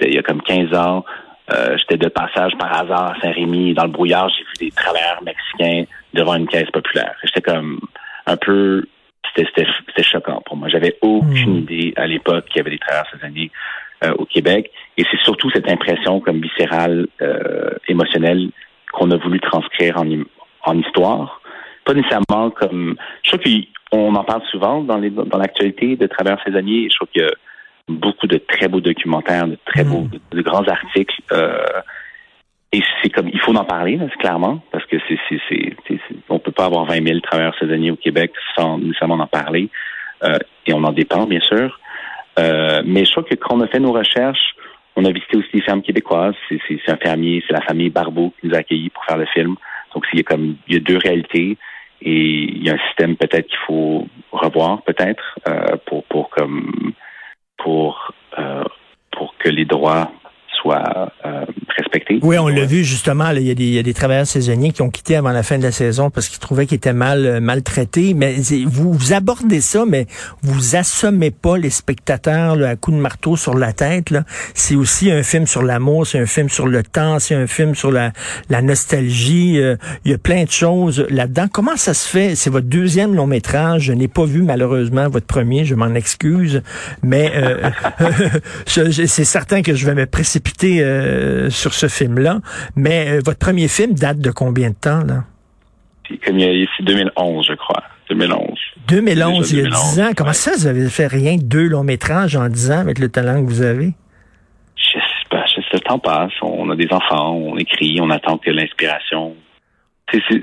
il 0.01 0.13
y 0.13 0.17
a 0.17 0.23
comme 0.23 0.41
15 0.41 0.73
ans. 0.77 1.03
Euh, 1.51 1.77
j'étais 1.77 1.97
de 1.97 2.09
passage 2.09 2.53
par 2.57 2.73
hasard 2.73 3.11
à 3.11 3.21
Saint-Rémy, 3.21 3.73
dans 3.73 3.85
le 3.85 3.91
brouillard, 3.91 4.29
j'ai 4.29 4.43
vu 4.43 4.69
des 4.69 4.75
travailleurs 4.75 5.23
mexicains 5.23 5.85
devant 6.13 6.35
une 6.35 6.47
caisse 6.47 6.69
populaire. 6.71 7.15
J'étais 7.23 7.41
comme 7.41 7.79
un 8.25 8.37
peu. 8.37 8.85
C'était, 9.35 9.65
choquant 10.01 10.41
pour 10.45 10.57
moi. 10.57 10.67
J'avais 10.67 10.97
aucune 11.01 11.53
Hmm. 11.53 11.59
idée 11.59 11.93
à 11.95 12.07
l'époque 12.07 12.45
qu'il 12.45 12.57
y 12.57 12.59
avait 12.61 12.71
des 12.71 12.79
travailleurs 12.79 13.09
saisonniers 13.11 13.51
euh, 14.03 14.13
au 14.17 14.25
Québec. 14.25 14.71
Et 14.97 15.03
c'est 15.11 15.19
surtout 15.21 15.51
cette 15.51 15.69
impression 15.69 16.19
comme 16.19 16.41
viscérale, 16.41 17.07
euh, 17.21 17.69
émotionnelle 17.87 18.49
qu'on 18.91 19.11
a 19.11 19.17
voulu 19.17 19.39
transcrire 19.39 19.97
en 19.97 20.79
histoire. 20.79 21.41
Pas 21.87 21.93
nécessairement 21.93 22.49
comme... 22.51 22.97
Je 23.23 23.31
trouve 23.31 23.41
qu'on 23.91 24.13
en 24.15 24.23
parle 24.25 24.41
souvent 24.51 24.83
dans, 24.83 24.97
les, 24.97 25.09
dans 25.09 25.37
l'actualité 25.37 25.95
de 25.95 26.05
travers 26.07 26.37
saisonniers. 26.43 26.89
Je 26.91 26.95
trouve 26.97 27.07
qu'il 27.07 27.21
y 27.21 27.25
a 27.25 27.31
beaucoup 27.87 28.27
de 28.27 28.37
très 28.37 28.67
beaux 28.67 28.81
documentaires, 28.81 29.47
de 29.47 29.57
très 29.65 29.85
beaux, 29.85 30.07
de, 30.11 30.19
de 30.31 30.41
grands 30.41 30.67
articles. 30.67 31.15
euh, 31.31 31.63
et 32.73 32.81
c'est 33.01 33.09
comme, 33.09 33.29
il 33.29 33.39
faut 33.39 33.55
en 33.55 33.63
parler, 33.63 33.95
là, 33.95 34.05
c'est 34.11 34.19
clairement, 34.19 34.61
parce 34.71 34.85
que 34.87 34.97
c'est, 35.07 35.17
c'est, 35.47 35.99
on 36.27 36.39
peut 36.39 36.51
pas 36.51 36.65
avoir 36.65 36.85
20 36.85 37.01
000 37.07 37.19
travailleurs 37.21 37.57
saisonniers 37.57 37.91
au 37.91 37.95
Québec 37.95 38.33
sans 38.57 38.77
nécessairement 38.77 39.15
en 39.15 39.27
parler. 39.27 39.69
Euh, 40.23 40.37
et 40.65 40.73
on 40.73 40.83
en 40.83 40.91
dépend, 40.91 41.25
bien 41.25 41.39
sûr. 41.39 41.79
Euh, 42.39 42.81
mais 42.85 43.05
je 43.05 43.11
crois 43.11 43.23
que 43.23 43.35
quand 43.35 43.55
on 43.55 43.61
a 43.61 43.67
fait 43.67 43.79
nos 43.79 43.93
recherches, 43.93 44.55
on 44.97 45.05
a 45.05 45.11
visité 45.11 45.37
aussi 45.37 45.49
des 45.53 45.61
fermes 45.61 45.81
québécoises. 45.81 46.35
C'est 46.49 46.89
un 46.89 46.97
fermier, 46.97 47.41
c'est 47.47 47.53
la 47.53 47.61
famille 47.61 47.89
Barbeau 47.89 48.33
qui 48.39 48.47
nous 48.47 48.55
a 48.55 48.57
accueillis 48.57 48.89
pour 48.89 49.05
faire 49.05 49.17
le 49.17 49.27
film. 49.27 49.55
Donc, 49.93 50.05
il 50.11 50.17
y 50.17 50.19
a 50.19 50.23
comme, 50.23 50.55
il 50.67 50.73
y 50.73 50.77
a 50.77 50.81
deux 50.81 50.97
réalités 50.97 51.57
et 52.01 52.11
il 52.11 52.63
y 52.63 52.69
a 52.69 52.73
un 52.73 52.87
système 52.87 53.15
peut-être 53.17 53.47
qu'il 53.47 53.57
faut 53.65 54.07
revoir, 54.31 54.81
peut-être, 54.83 55.39
euh, 55.47 55.77
pour, 55.85 56.03
pour 56.05 56.29
comme, 56.29 56.93
pour, 57.57 58.13
euh, 58.37 58.63
pour 59.11 59.35
que 59.37 59.49
les 59.49 59.65
droits 59.65 60.11
euh. 60.71 61.45
Oui, 62.21 62.37
on 62.37 62.47
l'a 62.47 62.65
vu 62.65 62.83
justement. 62.83 63.29
Il 63.31 63.43
y, 63.43 63.51
a 63.51 63.55
des- 63.55 63.63
il 63.65 63.73
y 63.73 63.79
a 63.79 63.83
des 63.83 63.93
travailleurs 63.93 64.25
saisonniers 64.27 64.71
qui 64.71 64.81
ont 64.81 64.89
quitté 64.89 65.15
avant 65.15 65.31
la 65.31 65.43
fin 65.43 65.57
de 65.57 65.63
la 65.63 65.71
saison 65.71 66.09
parce 66.09 66.27
qu'ils 66.29 66.39
trouvaient 66.39 66.65
qu'ils 66.65 66.77
étaient 66.77 66.93
mal 66.93 67.25
euh, 67.25 67.39
maltraités. 67.39 68.13
Mais 68.13 68.35
vous, 68.65 68.93
vous 68.93 69.13
abordez 69.13 69.61
ça, 69.61 69.83
mais 69.87 70.07
vous 70.41 70.75
assommez 70.75 71.31
pas 71.31 71.57
les 71.57 71.69
spectateurs 71.69 72.55
là, 72.55 72.69
à 72.69 72.75
coups 72.75 72.97
de 72.97 73.01
marteau 73.01 73.35
sur 73.35 73.55
la 73.55 73.73
tête. 73.73 74.13
C'est 74.53 74.75
aussi 74.75 75.11
un 75.11 75.21
film 75.23 75.45
sur 75.47 75.61
l'amour, 75.63 76.07
c'est 76.07 76.19
un 76.19 76.25
film 76.25 76.49
sur 76.49 76.67
le 76.67 76.81
temps, 76.83 77.19
c'est 77.19 77.35
un 77.35 77.47
film 77.47 77.75
sur 77.75 77.91
la, 77.91 78.11
la 78.49 78.61
nostalgie. 78.61 79.59
euh, 79.59 79.75
il 80.05 80.11
y 80.11 80.13
a 80.13 80.17
plein 80.17 80.43
de 80.45 80.51
choses 80.51 81.05
là-dedans. 81.09 81.47
Comment 81.51 81.77
ça 81.77 81.93
se 81.93 82.07
fait? 82.07 82.35
C'est 82.35 82.49
votre 82.49 82.67
deuxième 82.67 83.13
long 83.15 83.27
métrage. 83.27 83.83
Je 83.83 83.93
n'ai 83.93 84.07
pas 84.07 84.25
vu 84.25 84.41
malheureusement 84.41 85.07
votre 85.09 85.27
premier. 85.27 85.65
Je 85.65 85.75
m'en 85.75 85.93
excuse, 85.93 86.61
mais 87.03 87.31
euh, 87.35 87.69
c'est 88.65 89.07
certain 89.25 89.61
que 89.61 89.73
je 89.75 89.85
vais 89.85 89.95
me 89.95 90.05
précipiter 90.05 90.56
euh, 90.65 91.49
sur 91.49 91.73
ce 91.73 91.87
film-là. 91.87 92.39
Mais 92.75 93.09
euh, 93.17 93.21
votre 93.23 93.39
premier 93.39 93.67
film 93.67 93.93
date 93.93 94.19
de 94.19 94.31
combien 94.31 94.69
de 94.69 94.75
temps, 94.75 95.03
là? 95.03 95.23
Ici 96.09 96.83
2011, 96.83 97.45
je 97.49 97.53
crois. 97.55 97.83
2011. 98.09 98.57
2011, 98.87 99.51
il 99.51 99.57
y 99.57 99.61
a 99.61 99.63
Déjà 99.65 99.75
10 99.75 99.75
ans. 99.75 99.95
2011, 99.95 100.13
Comment 100.15 100.29
ouais. 100.29 100.33
ça, 100.33 100.51
vous 100.57 100.67
avez 100.67 100.89
fait 100.89 101.07
rien 101.07 101.35
deux 101.41 101.67
longs 101.67 101.83
métrages 101.83 102.35
en 102.37 102.47
10 102.47 102.71
ans 102.71 102.79
avec 102.79 102.99
le 102.99 103.09
talent 103.09 103.43
que 103.43 103.49
vous 103.49 103.61
avez? 103.61 103.91
Je 104.77 104.83
sais 104.93 104.99
pas, 105.29 105.43
je 105.47 105.55
sais 105.61 105.67
le 105.73 105.79
temps 105.81 105.99
passe, 105.99 106.31
on 106.41 106.69
a 106.69 106.75
des 106.77 106.87
enfants, 106.91 107.33
on 107.35 107.57
écrit, 107.57 107.99
on 108.01 108.09
attend 108.09 108.37
que 108.37 108.49
l'inspiration. 108.49 109.35
C'est, 110.09 110.21
c'est, 110.29 110.39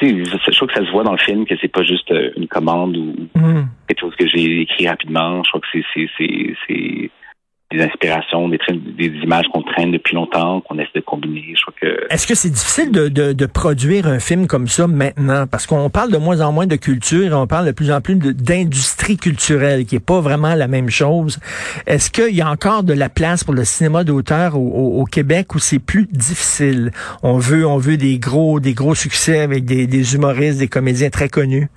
c'est- 0.00 0.24
je 0.24 0.56
trouve 0.56 0.66
que 0.68 0.74
ça 0.74 0.84
se 0.84 0.90
voit 0.90 1.04
dans 1.04 1.12
le 1.12 1.18
film 1.18 1.46
que 1.46 1.54
c'est 1.60 1.68
pas 1.68 1.84
juste 1.84 2.10
euh, 2.10 2.30
une 2.36 2.48
commande 2.48 2.96
ou 2.96 3.14
Mm. 3.36 3.62
quelque 3.86 4.00
chose 4.00 4.16
que 4.18 4.26
j'ai 4.26 4.62
écrit 4.62 4.88
rapidement. 4.88 5.40
Je 5.44 5.50
crois 5.50 5.60
que 5.60 5.66
c'est, 5.72 5.84
c'est, 5.94 6.08
c'est, 6.18 6.54
c'est 6.66 7.10
des 7.72 7.82
inspirations, 7.82 8.48
des, 8.48 8.58
images 9.22 9.46
qu'on 9.52 9.62
traîne 9.62 9.92
depuis 9.92 10.14
longtemps, 10.14 10.60
qu'on 10.62 10.78
essaie 10.78 10.88
de 10.94 11.00
combiner. 11.00 11.42
Je 11.56 11.62
crois 11.62 11.74
que 11.80 12.12
Est-ce 12.12 12.26
que 12.26 12.34
c'est 12.34 12.50
difficile 12.50 12.92
de, 12.92 13.08
de, 13.08 13.32
de 13.32 13.46
produire 13.46 14.06
un 14.06 14.18
film 14.18 14.46
comme 14.46 14.68
ça 14.68 14.86
maintenant? 14.86 15.46
Parce 15.46 15.66
qu'on 15.66 15.90
parle 15.90 16.10
de 16.12 16.18
moins 16.18 16.40
en 16.40 16.52
moins 16.52 16.66
de 16.66 16.76
culture 16.76 17.30
on 17.32 17.46
parle 17.46 17.66
de 17.66 17.72
plus 17.72 17.90
en 17.90 18.00
plus 18.00 18.16
d'industrie 18.16 19.16
culturelle, 19.16 19.84
qui 19.86 19.96
est 19.96 20.00
pas 20.00 20.20
vraiment 20.20 20.54
la 20.54 20.68
même 20.68 20.90
chose. 20.90 21.38
Est-ce 21.86 22.10
qu'il 22.10 22.34
y 22.34 22.40
a 22.42 22.50
encore 22.50 22.82
de 22.82 22.92
la 22.92 23.08
place 23.08 23.44
pour 23.44 23.54
le 23.54 23.64
cinéma 23.64 24.04
d'auteur 24.04 24.56
au, 24.56 24.60
au- 24.66 25.00
au 25.00 25.04
Québec 25.04 25.54
où 25.54 25.58
c'est 25.58 25.78
plus 25.78 26.06
difficile? 26.10 26.90
On 27.22 27.38
veut, 27.38 27.66
on 27.66 27.78
veut 27.78 27.96
des 27.96 28.18
gros, 28.18 28.60
des 28.60 28.74
gros 28.74 28.94
succès 28.94 29.40
avec 29.40 29.64
des, 29.64 29.86
des 29.86 30.14
humoristes, 30.14 30.58
des 30.58 30.68
comédiens 30.68 31.10
très 31.10 31.28
connus. 31.28 31.68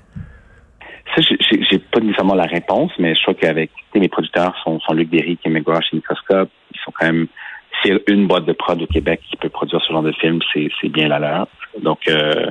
J'ai- 1.69 1.79
pas 1.79 1.99
nécessairement 1.99 2.35
la 2.35 2.45
réponse, 2.45 2.91
mais 2.99 3.15
je 3.15 3.21
crois 3.21 3.33
qu'avec 3.33 3.71
mes 3.93 4.07
producteurs 4.07 4.55
sont, 4.63 4.79
sont 4.79 4.93
Luc 4.93 5.09
Derry, 5.09 5.37
Kim 5.37 5.53
McGraw 5.53 5.81
chez 5.81 5.95
Microscope. 5.97 6.49
Ils 6.73 6.79
sont 6.79 6.91
quand 6.91 7.05
même 7.05 7.27
s'il 7.81 8.01
une 8.07 8.27
boîte 8.27 8.45
de 8.45 8.53
prod 8.53 8.81
au 8.81 8.87
Québec 8.87 9.21
qui 9.29 9.35
peut 9.37 9.49
produire 9.49 9.81
ce 9.81 9.91
genre 9.91 10.03
de 10.03 10.11
film, 10.13 10.39
c'est 10.53 10.69
c'est 10.79 10.89
bien 10.89 11.07
la 11.07 11.19
leur. 11.19 11.47
Donc, 11.81 12.07
euh, 12.07 12.49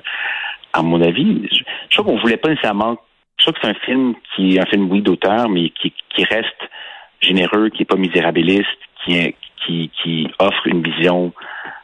à 0.72 0.82
mon 0.82 1.00
avis, 1.00 1.48
je, 1.50 1.96
crois 1.96 2.12
qu'on 2.12 2.20
voulait 2.20 2.36
pas 2.36 2.48
nécessairement. 2.48 2.98
Je 3.38 3.44
crois 3.44 3.52
que 3.54 3.60
c'est 3.62 3.70
un 3.70 3.86
film 3.86 4.14
qui 4.34 4.56
est 4.56 4.60
un 4.60 4.66
film 4.66 4.90
oui 4.90 5.02
d'auteur, 5.02 5.48
mais 5.48 5.70
qui, 5.70 5.92
qui 6.10 6.24
reste 6.24 6.70
généreux, 7.20 7.70
qui 7.70 7.82
est 7.82 7.86
pas 7.86 7.96
misérabiliste, 7.96 8.66
qui 9.04 9.34
qui, 9.64 9.90
qui 10.02 10.28
offre 10.38 10.66
une 10.66 10.82
vision 10.82 11.32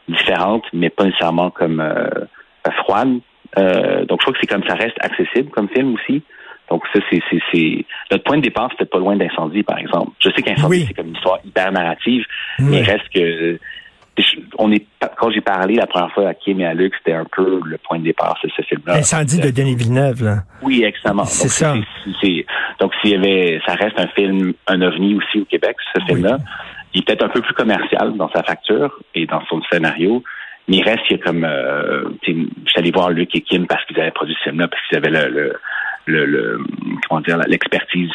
différente, 0.07 0.63
mais 0.73 0.89
pas 0.89 1.05
nécessairement 1.05 1.49
comme 1.49 1.79
euh, 1.79 2.09
froide. 2.83 3.19
Euh, 3.57 4.05
donc, 4.05 4.21
je 4.21 4.25
crois 4.25 4.33
que 4.33 4.39
c'est 4.41 4.47
comme 4.47 4.67
ça 4.67 4.75
reste 4.75 4.97
accessible 4.99 5.49
comme 5.49 5.67
film 5.69 5.95
aussi. 5.95 6.21
Donc, 6.71 6.83
ça, 6.93 6.99
c'est. 7.11 7.85
Notre 8.11 8.23
point 8.23 8.37
de 8.37 8.43
départ, 8.43 8.69
c'était 8.71 8.85
pas 8.85 8.97
loin 8.99 9.15
d'incendie, 9.17 9.61
par 9.63 9.77
exemple. 9.77 10.11
Je 10.19 10.29
sais 10.29 10.41
qu'Incendie, 10.41 10.67
Oui. 10.69 10.85
c'est 10.87 10.93
comme 10.93 11.07
une 11.09 11.15
histoire 11.15 11.37
hyper 11.43 11.71
narrative, 11.73 12.23
Oui. 12.59 12.65
mais 12.69 12.77
il 12.79 12.83
reste 12.89 13.09
que... 13.13 13.59
On 14.59 14.71
est, 14.71 14.85
quand 15.17 15.31
j'ai 15.31 15.41
parlé 15.41 15.75
la 15.75 15.87
première 15.87 16.11
fois 16.11 16.27
à 16.29 16.33
Kim 16.33 16.59
et 16.59 16.65
à 16.65 16.73
Luc, 16.73 16.93
c'était 16.97 17.13
un 17.13 17.25
peu 17.25 17.59
le 17.65 17.77
point 17.77 17.97
de 17.97 18.03
départ, 18.03 18.37
c'est 18.41 18.51
ce 18.55 18.61
film-là. 18.61 18.95
Incendie 18.95 19.39
de 19.39 19.49
Denis 19.49 19.75
Villeneuve, 19.75 20.23
là. 20.23 20.43
Oui, 20.61 20.83
extrêmement. 20.83 21.23
C'est 21.25 21.43
Donc, 21.65 21.83
ça. 21.83 22.35
donc, 22.79 22.91
s'il 23.01 23.11
y 23.11 23.15
avait, 23.15 23.59
ça 23.65 23.73
reste 23.73 23.97
un 23.99 24.07
film, 24.07 24.53
un 24.67 24.81
ovni 24.81 25.15
aussi 25.15 25.39
au 25.41 25.45
Québec, 25.45 25.75
ce 25.95 26.01
film-là. 26.05 26.37
Il 26.93 26.99
est 26.99 27.05
peut-être 27.07 27.23
un 27.25 27.29
peu 27.29 27.41
plus 27.41 27.53
commercial 27.53 28.13
dans 28.17 28.29
sa 28.31 28.43
facture 28.43 28.99
et 29.15 29.25
dans 29.25 29.43
son 29.45 29.61
scénario, 29.71 30.21
mais 30.67 30.77
il 30.77 30.83
reste, 30.83 31.01
il 31.09 31.17
y 31.17 31.19
a 31.19 31.23
comme, 31.23 31.45
euh, 31.45 32.03
je 32.27 32.31
suis 32.33 32.79
allé 32.79 32.91
voir 32.91 33.09
Luc 33.09 33.33
et 33.33 33.41
Kim 33.41 33.65
parce 33.65 33.83
qu'ils 33.85 33.99
avaient 33.99 34.11
produit 34.11 34.35
ce 34.43 34.49
film-là, 34.49 34.67
parce 34.67 34.83
qu'ils 34.87 34.97
avaient 34.97 35.09
le, 35.09 35.29
le, 35.29 35.53
le, 36.05 36.25
le- 36.25 36.59
comment 37.07 37.21
dire, 37.21 37.37
l'expertise 37.47 38.11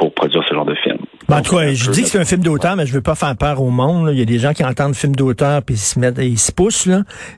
pour 0.00 0.12
produire 0.14 0.42
ce 0.48 0.54
genre 0.54 0.64
de 0.64 0.74
film. 0.82 0.96
Ben, 1.28 1.36
en 1.38 1.42
tout 1.42 1.54
cas, 1.54 1.62
un 1.62 1.74
je 1.74 1.90
dis 1.92 2.02
que 2.02 2.08
c'est 2.08 2.18
un 2.18 2.24
film 2.24 2.42
d'auteur, 2.42 2.74
mais 2.74 2.86
je 2.86 2.92
veux 2.92 3.02
pas 3.02 3.14
faire 3.14 3.36
peur 3.36 3.62
au 3.62 3.70
monde. 3.70 4.06
là. 4.06 4.12
Il 4.12 4.18
y 4.18 4.22
a 4.22 4.24
des 4.24 4.38
gens 4.40 4.52
qui 4.52 4.64
entendent 4.64 4.96
film 4.96 5.14
d'auteur 5.14 5.62
puis 5.62 5.76
ils 5.76 5.78
se 5.78 5.98
mettent, 6.00 6.18
ils 6.20 6.38
se 6.38 6.50
poussent. 6.50 6.88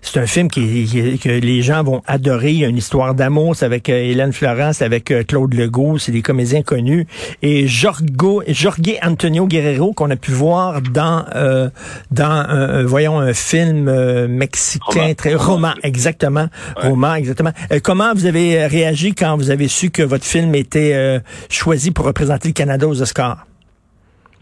C'est 0.01 0.19
un 0.21 0.27
film 0.27 0.49
qui, 0.49 0.85
qui- 0.87 1.19
que 1.19 1.29
les 1.29 1.61
gens 1.61 1.83
vont 1.83 2.01
adorer. 2.07 2.53
Il 2.53 2.59
y 2.61 2.65
a 2.65 2.69
une 2.69 2.79
histoire 2.79 3.15
d'amour. 3.15 3.55
C'est 3.57 3.67
avec 3.67 3.91
euh, 3.91 3.93
Hélène 4.03 4.33
Florence, 4.33 4.81
avec 4.81 5.11
euh, 5.11 5.25
Claude 5.25 5.53
Legault. 5.53 5.99
C'est 5.99 6.13
des 6.13 6.23
comédiens 6.23 6.63
connus. 6.63 7.07
Et 7.43 7.67
Jorgo, 7.67 8.43
Jorge 8.49 8.97
Antonio 9.03 9.47
Guerrero 9.47 9.93
qu'on 9.93 10.09
a 10.11 10.17
pu 10.17 10.31
voir 10.31 10.81
dans 10.81 11.25
euh, 11.35 11.69
dans 12.11 12.47
euh, 12.49 12.85
voyons 12.87 13.19
un 13.19 13.35
film 13.35 13.89
euh, 13.89 14.29
mexicain 14.29 15.01
Roma. 15.03 15.15
très 15.15 15.35
Roma 15.35 15.75
exactement 15.83 16.47
Roma 16.77 17.19
exactement. 17.19 17.51
Euh, 17.73 17.81
comment 17.83 18.15
vous 18.15 18.27
avez 18.27 18.67
réagi 18.67 19.15
quand 19.15 19.37
vous 19.37 19.51
avez 19.51 19.69
su 19.69 19.91
que 19.91 20.03
votre 20.03 20.25
film 20.25 20.55
était 20.55 20.93
euh, 20.95 21.19
choisi 21.51 21.91
pour 21.91 22.07
représenter 22.07 22.52
Canada 22.53 22.87
aux 22.87 23.01
Oscars? 23.03 23.45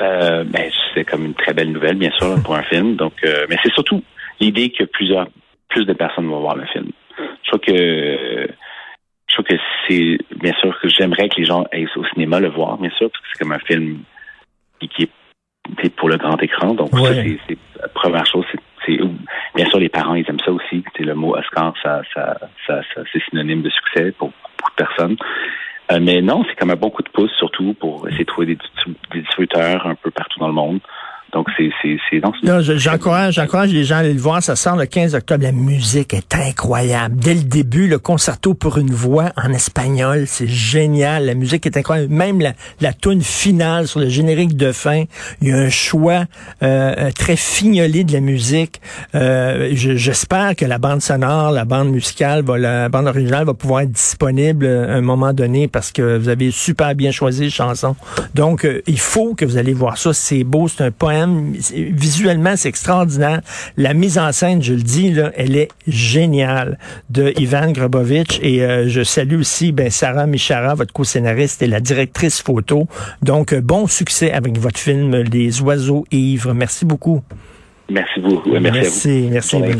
Euh, 0.02 0.44
ben, 0.44 0.70
c'est 0.94 1.04
comme 1.04 1.26
une 1.26 1.34
très 1.34 1.52
belle 1.52 1.72
nouvelle, 1.72 1.96
bien 1.96 2.10
sûr, 2.12 2.42
pour 2.42 2.54
un 2.54 2.62
film. 2.64 2.96
Donc, 2.96 3.12
euh, 3.24 3.46
mais 3.48 3.56
c'est 3.62 3.72
surtout 3.72 4.02
l'idée 4.40 4.70
que 4.72 4.84
plusieurs, 4.84 5.28
plus 5.68 5.84
de 5.84 5.92
personnes 5.92 6.26
vont 6.26 6.40
voir 6.40 6.56
le 6.56 6.64
film. 6.66 6.88
Je 7.42 7.48
crois 7.50 7.58
que, 7.58 8.48
je 9.28 9.32
crois 9.34 9.44
que 9.44 9.54
c'est, 9.88 10.18
bien 10.40 10.54
sûr, 10.60 10.78
que 10.80 10.88
j'aimerais 10.88 11.28
que 11.28 11.36
les 11.38 11.44
gens 11.44 11.64
aillent 11.72 11.88
au 11.96 12.04
cinéma 12.14 12.40
le 12.40 12.48
voir, 12.48 12.78
bien 12.78 12.90
sûr, 12.90 13.10
parce 13.10 13.22
que 13.22 13.28
c'est 13.32 13.38
comme 13.42 13.52
un 13.52 13.58
film 13.58 13.98
qui, 14.80 15.02
est 15.82 15.90
pour 15.96 16.08
le 16.08 16.16
grand 16.16 16.40
écran. 16.42 16.72
Donc, 16.74 16.88
ça, 16.90 17.00
Ouais. 17.02 17.38
c'est, 17.46 17.54
c'est 17.54 17.58
la 17.82 17.88
première 17.88 18.24
chose. 18.26 18.44
C'est, 18.50 18.58
c'est- 18.86 19.00
bien 19.54 19.66
sûr, 19.66 19.78
les 19.78 19.90
parents, 19.90 20.14
ils 20.14 20.24
aiment 20.28 20.40
ça 20.44 20.50
aussi. 20.50 20.82
C'est 20.96 21.04
le 21.04 21.14
mot 21.14 21.36
Oscar, 21.36 21.74
ça, 21.82 22.00
ça, 22.14 22.38
ça, 22.66 22.80
ça- 22.94 23.02
c'est 23.12 23.22
synonyme 23.28 23.60
de 23.62 23.70
succès 23.70 24.12
pour 24.12 24.28
beaucoup 24.56 24.70
de 24.70 24.76
personnes. 24.86 25.16
Euh, 25.90 25.98
mais 26.00 26.22
non, 26.22 26.44
c'est 26.48 26.54
comme 26.56 26.70
un 26.70 26.76
bon 26.76 26.90
coup 26.90 27.02
de 27.02 27.08
pouce, 27.08 27.32
surtout 27.38 27.74
pour 27.74 28.06
essayer 28.08 28.24
de 28.24 28.28
trouver 28.28 28.46
des, 28.46 28.56
distribu- 28.56 28.96
des 29.12 29.20
distributeurs 29.20 29.86
un 29.86 29.94
peu 29.94 30.10
partout 30.10 30.38
dans 30.38 30.46
le 30.48 30.54
monde. 30.54 30.80
Donc, 31.32 31.46
c'est, 31.56 31.70
Non, 32.42 32.60
je- 32.60 32.76
j'encourage, 32.76 33.34
j'encourage 33.34 33.72
les 33.72 33.84
gens 33.84 33.96
à 33.96 33.98
aller 33.98 34.12
le 34.14 34.20
voir. 34.20 34.42
Ça 34.42 34.56
sort 34.56 34.76
le 34.76 34.86
15 34.86 35.14
octobre. 35.14 35.44
La 35.44 35.52
musique 35.52 36.12
est 36.12 36.34
incroyable. 36.34 37.16
Dès 37.16 37.34
le 37.34 37.42
début, 37.42 37.86
le 37.86 37.98
concerto 37.98 38.54
pour 38.54 38.78
une 38.78 38.90
voix 38.90 39.30
en 39.36 39.52
espagnol, 39.52 40.24
c'est 40.26 40.48
génial. 40.48 41.26
La 41.26 41.34
musique 41.34 41.66
est 41.66 41.76
incroyable. 41.76 42.12
Même 42.12 42.40
la, 42.40 42.52
la 42.80 42.92
tune 42.92 43.22
finale 43.22 43.86
sur 43.86 44.00
le 44.00 44.08
générique 44.08 44.56
de 44.56 44.72
fin, 44.72 45.04
il 45.40 45.48
y 45.48 45.52
a 45.52 45.56
un 45.56 45.68
choix 45.70 46.24
euh, 46.62 46.94
euh, 46.98 47.10
très 47.12 47.36
fignolé 47.36 48.02
de 48.02 48.12
la 48.12 48.20
musique. 48.20 48.80
Euh, 49.14 49.70
je- 49.74 49.96
J'espère 49.96 50.56
que 50.56 50.64
la 50.64 50.78
bande 50.78 51.00
sonore, 51.02 51.52
la 51.52 51.64
bande 51.64 51.90
musicale, 51.90 52.42
va, 52.42 52.58
la 52.58 52.88
bande 52.88 53.06
originale 53.06 53.44
va 53.44 53.54
pouvoir 53.54 53.82
être 53.82 53.92
disponible 53.92 54.64
euh, 54.66 54.92
à 54.94 54.96
un 54.96 55.00
moment 55.00 55.32
donné 55.32 55.68
parce 55.68 55.92
que 55.92 56.16
vous 56.18 56.28
avez 56.28 56.50
super 56.50 56.94
bien 56.96 57.12
choisi 57.12 57.42
les 57.42 57.50
chansons. 57.50 57.94
Donc, 58.34 58.64
euh, 58.64 58.82
il 58.88 58.98
faut 58.98 59.34
que 59.34 59.44
vous 59.44 59.56
allez 59.58 59.74
voir 59.74 59.96
ça. 59.96 60.12
C'est 60.12 60.42
beau, 60.42 60.66
c'est 60.66 60.82
un 60.84 60.90
poème. 60.90 61.19
Visuellement, 61.26 62.54
c'est 62.56 62.68
extraordinaire. 62.68 63.40
La 63.76 63.94
mise 63.94 64.18
en 64.18 64.32
scène, 64.32 64.62
je 64.62 64.74
le 64.74 64.82
dis, 64.82 65.12
là, 65.12 65.30
elle 65.36 65.56
est 65.56 65.68
géniale 65.86 66.78
de 67.10 67.32
Ivan 67.38 67.72
Grobovich. 67.72 68.40
Et 68.42 68.62
euh, 68.62 68.88
je 68.88 69.02
salue 69.02 69.38
aussi 69.40 69.72
ben, 69.72 69.90
Sarah 69.90 70.26
Michara, 70.26 70.74
votre 70.74 70.92
co-scénariste 70.92 71.62
et 71.62 71.66
la 71.66 71.80
directrice 71.80 72.40
photo. 72.40 72.86
Donc, 73.22 73.52
euh, 73.52 73.60
bon 73.60 73.86
succès 73.86 74.32
avec 74.32 74.58
votre 74.58 74.78
film 74.78 75.14
Les 75.16 75.60
oiseaux 75.62 76.04
ivres. 76.10 76.54
Merci 76.54 76.84
beaucoup. 76.84 77.22
merci 77.88 78.20
beaucoup. 78.20 78.50
Merci, 78.50 78.66
à 78.66 78.70
vous. 78.70 78.78
merci. 78.78 79.28
merci. 79.30 79.30
Bonne 79.30 79.40
journée. 79.60 79.68